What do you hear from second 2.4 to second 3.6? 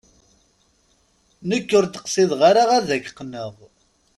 ara ad ak-qqneɣ.